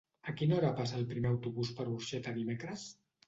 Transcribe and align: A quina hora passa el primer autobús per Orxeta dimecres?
A 0.31 0.33
quina 0.37 0.55
hora 0.55 0.71
passa 0.79 0.95
el 0.99 1.05
primer 1.11 1.29
autobús 1.33 1.71
per 1.81 1.87
Orxeta 1.91 2.35
dimecres? 2.39 2.87